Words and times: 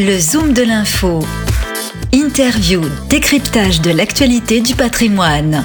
Le 0.00 0.16
Zoom 0.16 0.52
de 0.52 0.62
l'info. 0.62 1.18
Interview, 2.12 2.82
décryptage 3.08 3.80
de 3.80 3.90
l'actualité 3.90 4.60
du 4.60 4.76
patrimoine. 4.76 5.64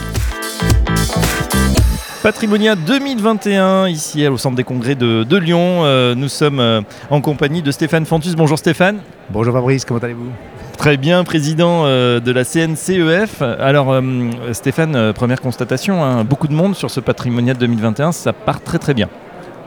Patrimonia 2.23 2.75
2021, 2.75 3.89
ici 3.89 4.27
au 4.27 4.37
Centre 4.37 4.55
des 4.55 4.63
Congrès 4.63 4.95
de, 4.95 5.23
de 5.23 5.37
Lyon. 5.37 5.83
Euh, 5.83 6.15
nous 6.15 6.29
sommes 6.29 6.59
euh, 6.59 6.81
en 7.11 7.21
compagnie 7.21 7.61
de 7.61 7.69
Stéphane 7.69 8.07
Fantus. 8.07 8.33
Bonjour 8.33 8.57
Stéphane. 8.57 9.01
Bonjour 9.29 9.53
Fabrice, 9.53 9.85
comment 9.85 9.99
allez-vous? 9.99 10.31
Très 10.79 10.97
bien, 10.97 11.23
président 11.23 11.83
euh, 11.85 12.19
de 12.19 12.31
la 12.31 12.43
CNCEF. 12.43 13.43
Alors 13.43 13.91
euh, 13.91 14.01
Stéphane, 14.53 14.95
euh, 14.95 15.13
première 15.13 15.41
constatation, 15.41 16.03
hein, 16.03 16.23
beaucoup 16.23 16.47
de 16.47 16.53
monde 16.53 16.75
sur 16.75 16.89
ce 16.89 16.99
Patrimonia 16.99 17.53
2021, 17.53 18.11
ça 18.11 18.33
part 18.33 18.61
très 18.61 18.79
très 18.79 18.95
bien. 18.95 19.09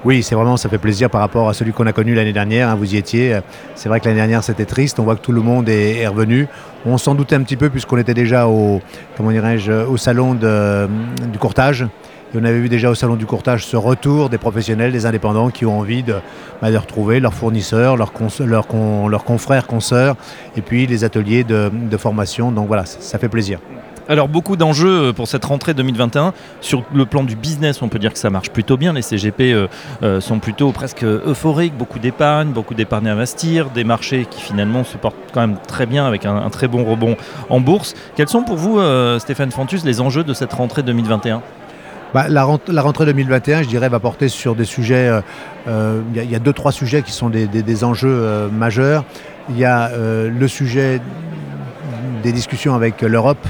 Oui, 0.07 0.23
c'est 0.23 0.37
vraiment, 0.37 0.57
ça 0.57 0.69
fait 0.69 0.79
plaisir 0.79 1.11
par 1.11 1.21
rapport 1.21 1.49
à 1.49 1.53
celui 1.53 1.73
qu'on 1.73 1.85
a 1.89 1.93
connu 1.93 2.15
l'année 2.15 2.33
dernière. 2.33 2.69
hein, 2.69 2.77
vous 2.77 2.95
y 2.95 2.97
étiez. 2.97 3.41
C'est 3.75 3.89
vrai 3.89 3.99
que 3.99 4.05
l'année 4.05 4.21
dernière, 4.21 4.45
c'était 4.45 4.65
triste. 4.65 5.01
On 5.01 5.03
voit 5.03 5.17
que 5.17 5.21
tout 5.21 5.33
le 5.33 5.41
monde 5.41 5.69
est, 5.69 6.07
revenu. 6.07 6.47
On 6.87 6.97
s'en 6.97 7.17
doutait 7.17 7.35
un 7.35 7.43
petit 7.43 7.57
peu 7.57 7.71
puisqu'on 7.71 7.99
était 7.99 8.15
déjà 8.15 8.47
au, 8.47 8.81
comment 9.17 9.33
dirais-je, 9.33 9.73
au 9.73 9.97
salon 9.97 10.35
du 10.35 11.39
courtage. 11.41 11.89
On 12.37 12.45
avait 12.45 12.61
vu 12.61 12.69
déjà 12.69 12.89
au 12.89 12.95
salon 12.95 13.17
du 13.17 13.27
courtage 13.27 13.67
ce 13.67 13.77
retour 13.77 14.29
des 14.29 14.39
professionnels, 14.39 14.93
des 14.93 15.07
indépendants 15.07 15.51
qui 15.51 15.67
ont 15.67 15.77
envie 15.77 16.05
de, 16.05 16.15
bah, 16.63 16.71
de 16.71 16.77
retrouver 16.77 17.19
leurs 17.19 17.35
fournisseurs, 17.35 17.97
leurs, 17.97 18.13
leurs, 18.45 18.69
con- 18.69 19.09
leurs 19.09 19.25
confrères, 19.25 19.67
consoeurs, 19.67 20.15
et 20.57 20.61
puis 20.61 20.87
les 20.87 21.03
ateliers 21.03 21.43
de, 21.43 21.97
formation. 21.97 22.53
Donc 22.53 22.69
voilà, 22.69 22.87
ça 22.87 23.19
fait 23.19 23.29
plaisir. 23.29 23.59
Alors 24.09 24.29
beaucoup 24.29 24.57
d'enjeux 24.57 25.09
euh, 25.09 25.13
pour 25.13 25.27
cette 25.27 25.45
rentrée 25.45 25.75
2021. 25.75 26.33
Sur 26.61 26.85
le 26.95 27.07
plan 27.07 27.25
du 27.25 27.35
business, 27.35 27.83
on 27.83 27.89
peut 27.89 27.99
dire 27.99 28.13
que 28.13 28.19
ça 28.21 28.31
marche 28.31 28.51
plutôt 28.51 28.77
bien. 28.77 28.93
Les 28.93 29.03
CGP 29.03 29.53
euh, 29.53 29.67
euh, 30.05 30.21
sont 30.21 30.39
plutôt 30.39 30.71
presque 30.71 31.03
euphoriques, 31.03 31.77
beaucoup 31.77 31.99
d'épargne, 31.99 32.51
beaucoup 32.51 32.75
d'épargne 32.75 33.09
à 33.09 33.13
investir, 33.13 33.71
des 33.71 33.83
marchés 33.83 34.27
qui 34.31 34.41
finalement 34.41 34.85
se 34.85 34.97
portent 34.97 35.17
quand 35.33 35.41
même 35.41 35.57
très 35.67 35.87
bien 35.87 36.07
avec 36.07 36.25
un, 36.25 36.49
très 36.51 36.69
bon 36.69 36.85
rebond 36.85 37.17
en 37.51 37.59
bourse. 37.59 37.95
Quels 38.15 38.29
sont 38.29 38.43
pour 38.43 38.57
vous, 38.57 38.81
Stéphane 39.19 39.51
Fantus, 39.51 39.85
les 39.85 40.01
enjeux 40.01 40.23
de 40.25 40.35
cette 40.35 40.53
rentrée 40.53 40.83
2021 40.85 41.43
Bah, 42.15 42.27
la, 42.29 42.45
rent- 42.45 42.61
la 42.69 42.83
rentrée 42.83 43.07
2021, 43.07 43.63
je 43.63 43.69
dirais, 43.69 43.89
va 43.89 43.99
porter 43.99 44.29
sur 44.29 44.55
des 44.55 44.65
sujets. 44.65 45.11
Il 45.67 46.31
y, 46.31 46.35
a- 46.35 46.39
deux, 46.39 46.53
trois 46.53 46.73
sujets 46.73 47.03
qui 47.03 47.13
sont 47.13 47.29
des, 47.29 47.85
enjeux 47.85 48.49
majeurs. 48.53 49.05
Il 49.51 49.59
y 49.59 49.65
a 49.65 49.91
le 49.97 50.49
sujet 50.49 51.01
des 52.23 52.33
discussions 52.33 52.75
avec 52.75 53.03
l'Europe. 53.03 53.45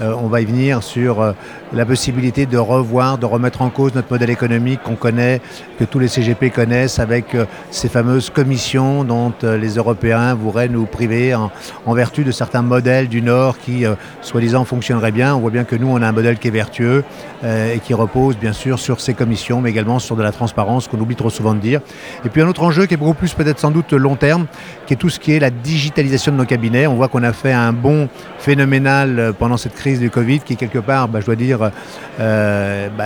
Euh, 0.00 0.12
on 0.20 0.26
va 0.26 0.40
y 0.40 0.44
venir 0.44 0.82
sur 0.82 1.20
euh, 1.20 1.32
la 1.72 1.86
possibilité 1.86 2.46
de 2.46 2.58
revoir, 2.58 3.16
de 3.18 3.26
remettre 3.26 3.62
en 3.62 3.70
cause 3.70 3.94
notre 3.94 4.10
modèle 4.10 4.30
économique 4.30 4.82
qu'on 4.82 4.96
connaît, 4.96 5.40
que 5.78 5.84
tous 5.84 6.00
les 6.00 6.08
CGP 6.08 6.50
connaissent, 6.50 6.98
avec 6.98 7.34
euh, 7.34 7.44
ces 7.70 7.88
fameuses 7.88 8.30
commissions 8.30 9.04
dont 9.04 9.32
les 9.42 9.74
Européens 9.76 10.34
voudraient 10.34 10.68
nous 10.68 10.86
priver 10.86 11.34
en, 11.34 11.50
en 11.86 11.94
vertu 11.94 12.24
de 12.24 12.32
certains 12.32 12.62
modèles 12.62 13.08
du 13.08 13.22
Nord 13.22 13.58
qui, 13.58 13.84
soi-disant, 14.20 14.64
fonctionneraient 14.64 15.12
bien. 15.12 15.34
On 15.34 15.40
voit 15.40 15.50
bien 15.50 15.64
que 15.64 15.76
nous, 15.76 15.88
on 15.88 16.00
a 16.02 16.08
un 16.08 16.12
modèle 16.12 16.38
qui 16.38 16.48
est 16.48 16.52
vertueux 16.52 17.04
et 17.44 17.78
qui 17.80 17.94
repose 17.94 18.36
bien 18.36 18.52
sûr 18.52 18.78
sur 18.78 19.00
ces 19.00 19.14
commissions, 19.14 19.60
mais 19.60 19.70
également 19.70 19.98
sur 19.98 20.16
de 20.16 20.22
la 20.22 20.32
transparence 20.32 20.88
qu'on 20.88 20.98
oublie 20.98 21.16
trop 21.16 21.30
souvent 21.30 21.54
de 21.54 21.60
dire. 21.60 21.80
Et 22.24 22.28
puis 22.28 22.42
un 22.42 22.48
autre 22.48 22.62
enjeu 22.62 22.86
qui 22.86 22.94
est 22.94 22.96
beaucoup 22.96 23.14
plus 23.14 23.34
peut-être 23.34 23.58
sans 23.58 23.70
doute 23.70 23.92
long 23.92 24.16
terme, 24.16 24.46
qui 24.86 24.94
est 24.94 24.96
tout 24.96 25.10
ce 25.10 25.18
qui 25.18 25.32
est 25.32 25.40
la 25.40 25.50
digitalisation 25.50 26.32
de 26.32 26.38
nos 26.38 26.46
cabinets. 26.46 26.86
On 26.86 26.94
voit 26.94 27.08
qu'on 27.08 27.22
a 27.22 27.32
fait 27.32 27.52
un 27.52 27.72
bond 27.72 28.08
phénoménal 28.38 29.34
pendant 29.38 29.56
cette 29.56 29.74
crise 29.74 29.83
du 29.92 30.10
Covid, 30.10 30.40
qui 30.40 30.56
quelque 30.56 30.78
part, 30.78 31.08
bah, 31.08 31.20
je 31.20 31.26
dois 31.26 31.36
dire, 31.36 31.70
euh, 32.20 32.88
bah, 32.96 33.04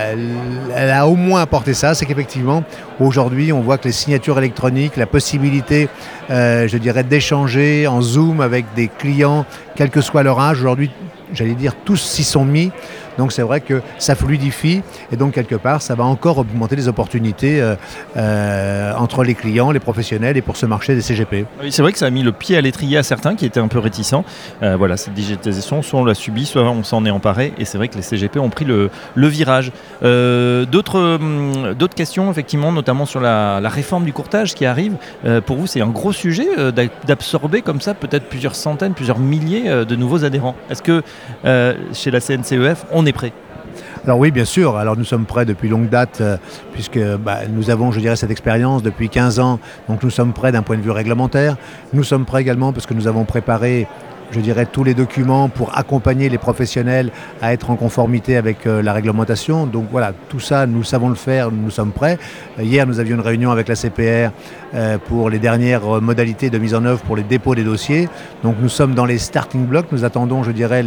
elle 0.74 0.90
a 0.90 1.06
au 1.06 1.16
moins 1.16 1.42
apporté 1.42 1.74
ça, 1.74 1.94
c'est 1.94 2.06
qu'effectivement, 2.06 2.62
aujourd'hui, 3.00 3.52
on 3.52 3.60
voit 3.60 3.78
que 3.78 3.84
les 3.84 3.92
signatures 3.92 4.38
électroniques, 4.38 4.96
la 4.96 5.06
possibilité, 5.06 5.88
euh, 6.30 6.68
je 6.68 6.78
dirais, 6.78 7.04
d'échanger 7.04 7.86
en 7.86 8.00
Zoom 8.00 8.40
avec 8.40 8.66
des 8.74 8.88
clients, 8.88 9.44
quel 9.74 9.90
que 9.90 10.00
soit 10.00 10.22
leur 10.22 10.38
âge, 10.40 10.58
aujourd'hui, 10.58 10.90
j'allais 11.32 11.54
dire, 11.54 11.74
tous 11.84 11.96
s'y 11.96 12.24
sont 12.24 12.44
mis. 12.44 12.70
Donc 13.18 13.32
c'est 13.32 13.42
vrai 13.42 13.60
que 13.60 13.82
ça 13.98 14.14
fluidifie 14.14 14.82
et 15.12 15.16
donc 15.16 15.34
quelque 15.34 15.56
part 15.56 15.82
ça 15.82 15.94
va 15.94 16.04
encore 16.04 16.38
augmenter 16.38 16.76
les 16.76 16.88
opportunités 16.88 17.60
euh, 17.60 17.74
euh, 18.16 18.92
entre 18.96 19.24
les 19.24 19.34
clients, 19.34 19.72
les 19.72 19.80
professionnels 19.80 20.36
et 20.36 20.42
pour 20.42 20.56
ce 20.56 20.66
marché 20.66 20.94
des 20.94 21.02
CGP. 21.02 21.44
Oui, 21.60 21.72
c'est 21.72 21.82
vrai 21.82 21.92
que 21.92 21.98
ça 21.98 22.06
a 22.06 22.10
mis 22.10 22.22
le 22.22 22.32
pied 22.32 22.56
à 22.56 22.60
l'étrier 22.60 22.96
à 22.96 23.02
certains 23.02 23.34
qui 23.34 23.44
étaient 23.44 23.60
un 23.60 23.68
peu 23.68 23.80
réticents. 23.80 24.24
Euh, 24.62 24.76
voilà, 24.76 24.96
cette 24.96 25.14
digitalisation, 25.14 25.82
soit 25.82 26.00
on 26.00 26.04
l'a 26.04 26.14
subie, 26.14 26.46
soit 26.46 26.62
on 26.62 26.84
s'en 26.84 27.04
est 27.04 27.10
emparé. 27.10 27.52
Et 27.58 27.64
c'est 27.64 27.76
vrai 27.76 27.88
que 27.88 27.96
les 27.96 28.02
CGP 28.02 28.38
ont 28.38 28.50
pris 28.50 28.64
le, 28.64 28.90
virage. 29.16 29.72
D'autres 30.00 31.16
hum, 31.16 31.74
d'autres 31.74 31.94
questions, 31.96 32.30
effectivement, 32.30 32.70
notamment 32.70 33.04
sur 33.04 33.20
la, 33.20 33.60
la 33.60 33.68
réforme 33.68 34.04
du 34.04 34.12
courtage 34.12 34.54
qui 34.54 34.64
arrive. 34.64 34.94
Pour 35.44 35.56
vous, 35.56 35.66
c'est 35.66 35.80
un 35.80 35.88
gros 35.88 36.12
sujet 36.12 36.46
d'a- 36.72 36.84
d'absorber 37.06 37.62
comme 37.62 37.80
ça 37.80 37.94
peut-être 37.94 38.28
plusieurs 38.28 38.54
centaines, 38.54 38.94
plusieurs 38.94 39.18
milliers 39.18 39.84
de 39.84 39.96
nouveaux 39.96 40.24
adhérents. 40.24 40.54
Est-ce 40.70 40.82
que 40.82 41.02
chez 41.92 42.10
la 42.10 42.20
CNCEF, 42.20 42.86
on 42.92 43.06
est 43.06 43.07
Alors 44.04 44.18
oui, 44.18 44.30
bien 44.30 44.44
sûr. 44.44 44.76
Alors 44.76 44.96
nous 44.96 45.04
sommes 45.04 45.26
prêts 45.26 45.44
depuis 45.44 45.68
longue 45.68 45.88
date, 45.88 46.20
euh, 46.20 46.36
puisque 46.72 46.98
bah, 46.98 47.40
nous 47.48 47.70
avons, 47.70 47.92
je 47.92 48.00
dirais, 48.00 48.16
cette 48.16 48.30
expérience 48.30 48.82
depuis 48.82 49.08
15 49.08 49.38
ans. 49.38 49.60
Donc 49.88 50.02
nous 50.02 50.10
sommes 50.10 50.32
prêts 50.32 50.52
d'un 50.52 50.62
point 50.62 50.76
de 50.76 50.82
vue 50.82 50.90
réglementaire. 50.90 51.56
Nous 51.92 52.04
sommes 52.04 52.24
prêts 52.24 52.40
également 52.40 52.72
parce 52.72 52.86
que 52.86 52.94
nous 52.94 53.06
avons 53.06 53.24
préparé 53.24 53.86
je 54.30 54.40
dirais, 54.40 54.66
tous 54.66 54.84
les 54.84 54.94
documents 54.94 55.48
pour 55.48 55.76
accompagner 55.76 56.28
les 56.28 56.36
professionnels 56.38 57.10
à 57.40 57.52
être 57.52 57.70
en 57.70 57.76
conformité 57.76 58.36
avec 58.36 58.66
euh, 58.66 58.82
la 58.82 58.92
réglementation. 58.92 59.66
Donc 59.66 59.86
voilà, 59.90 60.12
tout 60.28 60.40
ça, 60.40 60.66
nous 60.66 60.84
savons 60.84 61.08
le 61.08 61.14
faire, 61.14 61.50
nous 61.50 61.70
sommes 61.70 61.92
prêts. 61.92 62.18
Euh, 62.58 62.62
hier, 62.62 62.86
nous 62.86 63.00
avions 63.00 63.16
une 63.16 63.22
réunion 63.22 63.50
avec 63.50 63.68
la 63.68 63.74
CPR 63.74 64.30
euh, 64.74 64.98
pour 65.08 65.30
les 65.30 65.38
dernières 65.38 65.82
modalités 66.02 66.50
de 66.50 66.58
mise 66.58 66.74
en 66.74 66.84
œuvre 66.84 67.00
pour 67.00 67.16
les 67.16 67.22
dépôts 67.22 67.54
des 67.54 67.64
dossiers. 67.64 68.08
Donc 68.42 68.56
nous 68.60 68.68
sommes 68.68 68.94
dans 68.94 69.06
les 69.06 69.16
starting 69.18 69.64
blocks. 69.64 69.90
Nous 69.92 70.04
attendons, 70.04 70.42
je 70.42 70.50
dirais, 70.52 70.84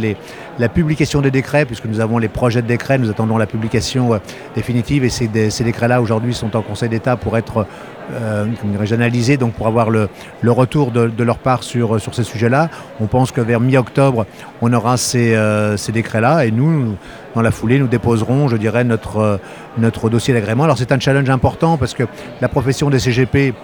la 0.58 0.68
publication 0.68 1.20
des 1.20 1.32
décrets, 1.32 1.64
puisque 1.64 1.86
nous 1.86 1.98
avons 1.98 2.18
les 2.18 2.28
projets 2.28 2.62
de 2.62 2.68
décrets. 2.68 2.98
Nous 2.98 3.10
attendons 3.10 3.38
la 3.38 3.46
publication 3.46 4.20
définitive 4.54 5.04
et 5.04 5.08
ces, 5.08 5.26
dé- 5.26 5.50
ces 5.50 5.64
décrets-là, 5.64 6.00
aujourd'hui, 6.00 6.32
sont 6.32 6.54
en 6.54 6.62
Conseil 6.62 6.88
d'État 6.90 7.16
pour 7.16 7.36
être 7.36 7.66
euh, 8.12 8.44
analysés, 8.92 9.36
donc 9.36 9.52
pour 9.54 9.66
avoir 9.66 9.90
le, 9.90 10.08
retour 10.44 10.90
de, 10.92 11.08
de 11.08 11.24
leur 11.24 11.38
part 11.38 11.62
sur, 11.62 12.00
sur 12.00 12.14
ces 12.14 12.24
sujets-là. 12.24 12.68
On 13.00 13.06
pense 13.06 13.31
que 13.32 13.40
vers 13.40 13.60
mi-octobre, 13.60 14.26
on 14.60 14.72
aura 14.72 14.96
ces, 14.96 15.34
euh, 15.34 15.76
ces 15.76 15.92
décrets-là 15.92 16.44
et 16.44 16.50
nous, 16.50 16.96
dans 17.34 17.42
la 17.42 17.50
foulée, 17.50 17.78
nous 17.78 17.88
déposerons, 17.88 18.48
je 18.48 18.56
dirais, 18.56 18.84
notre, 18.84 19.16
euh, 19.18 19.36
notre 19.78 20.10
dossier 20.10 20.34
d'agrément. 20.34 20.64
Alors 20.64 20.78
c'est 20.78 20.92
un 20.92 21.00
challenge 21.00 21.28
important 21.30 21.76
parce 21.76 21.94
que 21.94 22.04
la 22.40 22.48
profession 22.48 22.90
des 22.90 22.98
CGP 22.98 23.54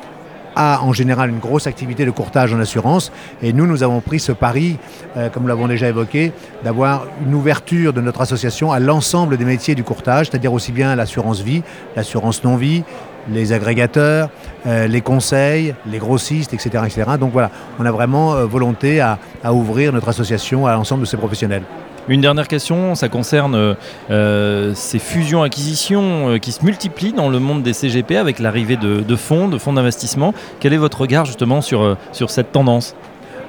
en 0.58 0.92
général 0.92 1.30
une 1.30 1.38
grosse 1.38 1.66
activité 1.66 2.04
de 2.04 2.10
courtage 2.10 2.52
en 2.52 2.60
assurance 2.60 3.12
et 3.42 3.52
nous, 3.52 3.66
nous 3.66 3.82
avons 3.82 4.00
pris 4.00 4.20
ce 4.20 4.32
pari, 4.32 4.76
euh, 5.16 5.28
comme 5.28 5.44
nous 5.44 5.48
l'avons 5.48 5.68
déjà 5.68 5.88
évoqué, 5.88 6.32
d'avoir 6.64 7.06
une 7.24 7.34
ouverture 7.34 7.92
de 7.92 8.00
notre 8.00 8.20
association 8.20 8.72
à 8.72 8.80
l'ensemble 8.80 9.36
des 9.36 9.44
métiers 9.44 9.74
du 9.74 9.84
courtage, 9.84 10.28
c'est-à-dire 10.28 10.52
aussi 10.52 10.72
bien 10.72 10.94
l'assurance 10.96 11.40
vie, 11.40 11.62
l'assurance 11.96 12.42
non-vie, 12.44 12.82
les 13.30 13.52
agrégateurs, 13.52 14.30
euh, 14.66 14.86
les 14.86 15.00
conseils, 15.00 15.74
les 15.86 15.98
grossistes, 15.98 16.54
etc.. 16.54 16.84
Donc 17.20 17.32
voilà, 17.32 17.50
on 17.78 17.84
a 17.84 17.90
vraiment 17.92 18.34
euh, 18.34 18.46
volonté 18.46 19.00
à 19.00 19.18
ouvrir 19.52 19.92
notre 19.92 20.08
association 20.08 20.66
à 20.66 20.72
l'ensemble 20.72 21.02
de 21.02 21.06
ces 21.06 21.16
professionnels. 21.16 21.62
Une 22.08 22.22
dernière 22.22 22.48
question, 22.48 22.94
ça 22.94 23.10
concerne 23.10 23.54
euh, 23.54 23.74
euh, 24.10 24.72
ces 24.74 24.98
fusions-acquisitions 24.98 26.30
euh, 26.30 26.38
qui 26.38 26.52
se 26.52 26.64
multiplient 26.64 27.12
dans 27.12 27.28
le 27.28 27.38
monde 27.38 27.62
des 27.62 27.74
CGP 27.74 28.16
avec 28.16 28.38
l'arrivée 28.38 28.78
de, 28.78 29.16
fonds, 29.16 29.46
de 29.46 29.58
fonds 29.58 29.74
d'investissement. 29.74 30.32
Quel 30.58 30.72
est 30.72 30.78
votre 30.78 31.02
regard 31.02 31.26
justement 31.26 31.60
sur, 31.60 31.98
cette 32.12 32.50
tendance? 32.50 32.94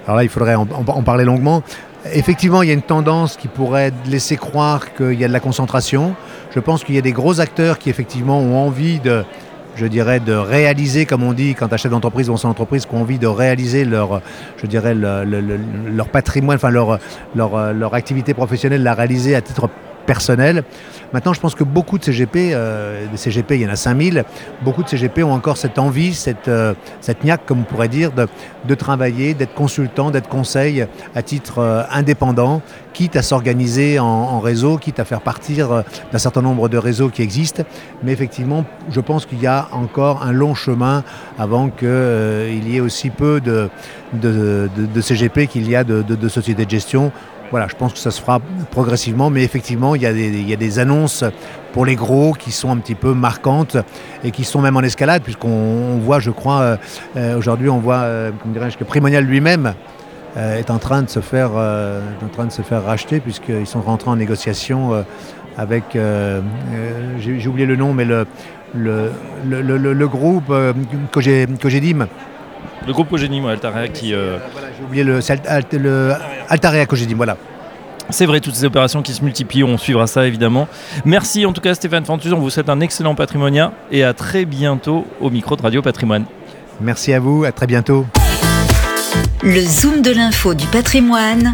Alors 0.05 0.17
là, 0.17 0.23
il 0.23 0.29
faudrait 0.29 0.55
en 0.55 0.65
parler 1.03 1.23
longuement. 1.23 1.63
Effectivement, 2.11 2.61
il 2.61 2.67
y 2.67 2.71
a 2.71 2.73
une 2.73 2.81
tendance 2.81 3.37
qui 3.37 3.47
pourrait 3.47 3.93
laisser 4.05 4.35
croire 4.35 4.93
qu'il 4.93 5.19
y 5.19 5.23
a 5.23 5.27
de 5.29 5.33
la 5.33 5.39
concentration. 5.39 6.15
Je 6.53 6.59
pense 6.59 6.83
qu'il 6.83 6.95
y 6.95 6.97
a 6.97 7.01
des 7.01 7.13
gros 7.13 7.39
acteurs 7.39 7.77
qui 7.77 7.89
effectivement 7.89 8.39
ont 8.39 8.57
envie 8.57 8.99
de, 8.99 9.23
je 9.79 9.85
dirais, 9.88 10.19
de 10.19 10.34
réaliser, 10.34 11.06
comme 11.06 11.23
on 11.23 11.34
dit 11.34 11.56
quand 11.56 11.72
un 11.72 11.78
chef 11.78 11.91
d'entreprise 11.91 12.29
ou 12.29 12.38
son 12.38 12.50
entreprise, 12.50 12.85
qui 12.85 12.94
ont 12.94 13.01
envie 13.01 13.17
de 13.17 13.28
réaliser 13.28 13.85
leur, 13.85 14.22
je 14.62 14.68
dirais, 14.68 14.94
le- 14.94 15.24
le- 15.24 15.42
le- 15.42 15.59
leur 15.95 16.09
patrimoine, 16.09 16.57
enfin 16.57 16.69
leur, 16.69 17.00
leur, 17.36 17.74
leur 17.74 17.94
activité 17.94 18.33
professionnelle, 18.33 18.83
la 18.83 18.94
réaliser 18.94 19.36
à 19.36 19.42
titre 19.42 19.69
personnel. 20.13 20.63
Maintenant, 21.13 21.33
je 21.33 21.39
pense 21.39 21.53
que 21.53 21.63
beaucoup 21.63 22.00
de 22.00 22.03
CGP, 22.03 22.51
euh, 22.53 23.06
CGP, 23.15 23.56
il 23.57 23.61
y 23.61 23.67
en 23.67 23.69
a 23.69 23.75
5000, 23.75 24.23
beaucoup 24.63 24.81
de 24.83 24.89
CGP 24.89 25.21
ont 25.23 25.31
encore 25.33 25.57
cette 25.57 25.77
envie, 25.77 26.15
cette, 26.15 26.47
euh, 26.47 26.73
cette 27.00 27.23
niaque, 27.23 27.45
comme 27.45 27.59
on 27.61 27.63
pourrait 27.63 27.89
dire, 27.89 28.11
de, 28.11 28.27
de 28.67 28.75
travailler, 28.75 29.35
d'être 29.35 29.53
consultant, 29.53 30.09
d'être 30.09 30.27
conseil 30.29 30.88
à 31.15 31.21
titre 31.21 31.59
euh, 31.59 31.83
indépendant, 31.91 32.63
quitte 32.94 33.15
à 33.15 33.21
s'organiser 33.21 34.00
en, 34.00 34.39
réseau, 34.39 34.77
quitte 34.77 35.00
à 35.00 35.06
faire 35.06 35.21
partir 35.21 35.71
euh, 35.71 35.81
d'un 36.12 36.17
certain 36.17 36.41
nombre 36.41 36.69
de 36.69 36.77
réseaux 36.79 37.09
qui 37.09 37.21
existent. 37.21 37.63
Mais 38.03 38.12
effectivement, 38.12 38.65
je 38.89 39.00
pense 39.01 39.27
qu'il 39.27 39.41
y 39.41 39.47
a 39.47 39.67
encore 39.71 40.23
un 40.23 40.31
long 40.31 40.55
chemin 40.55 41.03
avant 41.38 41.69
qu'il 41.69 42.67
y 42.67 42.77
ait 42.77 42.81
aussi 42.81 43.09
peu 43.12 43.39
de, 43.41 43.69
de, 44.13 44.69
de- 44.75 45.01
CGP 45.01 45.45
qu'il 45.47 45.69
y 45.69 45.75
a 45.75 45.83
de- 45.83 46.01
de 46.01 46.29
sociétés 46.29 46.65
de 46.65 46.69
gestion. 46.71 47.12
Voilà, 47.51 47.68
je 47.68 47.75
pense 47.75 47.94
que 47.94 48.00
ça 48.00 48.12
se 48.12 48.22
fera 48.22 48.40
progressivement, 48.72 49.30
mais 49.30 49.44
effectivement, 49.44 49.96
il 49.96 50.01
y, 50.01 50.06
a 50.06 50.13
des, 50.13 50.80
annonces 50.80 51.24
pour 51.74 51.86
les 51.86 51.96
gros 51.96 52.34
qui 52.34 52.51
sont 52.51 52.69
un 52.72 52.78
petit 52.78 52.96
peu 52.96 53.13
marquantes 53.13 53.78
et 54.24 54.31
qui 54.31 54.44
sont 54.44 54.62
même 54.62 54.78
en 54.78 54.81
escalade, 54.81 55.24
puisqu'on 55.24 55.98
voit, 55.98 56.19
je 56.19 56.31
crois, 56.31 56.60
euh, 56.62 56.78
euh, 57.18 57.38
aujourd'hui, 57.38 57.69
on 57.69 57.80
voit, 57.80 58.01
euh, 58.01 58.31
dirais-je, 58.46 58.78
que 58.78 58.84
Primonial 58.84 59.24
lui-même 59.24 59.74
euh, 60.38 60.57
est 60.57 60.69
en 60.69 60.78
train 60.78 61.01
de 61.01 61.10
se 61.10 61.22
faire, 61.22 61.51
en 61.54 62.28
train 62.31 62.46
de 62.46 62.51
se 62.51 62.62
faire 62.62 62.84
racheter, 62.84 63.19
puisqu'ils 63.19 63.68
sont 63.68 63.81
rentrés 63.81 64.12
en 64.12 64.16
négociation 64.16 65.04
avec, 65.57 65.98
j'ai 67.18 67.48
oublié 67.48 67.66
le 67.66 67.75
nom, 67.75 67.94
mais 67.94 68.06
le, 68.06 68.28
le, 68.75 70.07
groupe 70.07 70.54
que 71.12 71.19
j'ai 71.22 71.80
dit. 71.80 71.96
Le 72.87 72.93
groupe 72.93 73.09
Cogénie, 73.09 73.41
moi, 73.41 73.51
Altarea, 73.51 73.87
qui. 73.87 74.13
euh, 74.13 74.37
J'ai 74.77 74.83
oublié 74.85 75.03
le, 75.03 75.19
Alt- 75.47 75.73
le 75.73 76.13
Altarea 76.49 76.85
que 76.85 76.95
j'ai 76.95 77.05
dit, 77.05 77.13
voilà. 77.13 77.37
C'est 78.11 78.25
vrai, 78.25 78.39
toutes 78.39 78.55
ces 78.55 78.65
opérations 78.65 79.03
qui 79.03 79.13
se 79.13 79.23
multiplient, 79.23 79.63
on 79.63 79.77
suivra 79.77 80.07
ça 80.07 80.25
évidemment. 80.25 80.67
Merci 81.05 81.45
en 81.45 81.53
tout 81.53 81.61
cas 81.61 81.75
Stéphane 81.75 82.05
Fantus, 82.05 82.31
on 82.33 82.39
vous 82.39 82.49
souhaite 82.49 82.69
un 82.69 82.79
excellent 82.79 83.13
patrimonia 83.13 83.71
et 83.91 84.03
à 84.03 84.13
très 84.15 84.45
bientôt 84.45 85.05
au 85.21 85.29
micro 85.29 85.55
de 85.55 85.61
Radio 85.61 85.83
Patrimoine. 85.83 86.25
Merci 86.81 87.13
à 87.13 87.19
vous, 87.19 87.43
à 87.43 87.51
très 87.51 87.67
bientôt. 87.67 88.07
Le 89.43 89.61
Zoom 89.61 90.01
de 90.01 90.09
l'info 90.11 90.55
du 90.55 90.65
patrimoine, 90.65 91.53